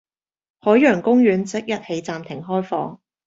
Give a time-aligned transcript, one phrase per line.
[0.57, 2.99] 海洋公園即日起暫停開放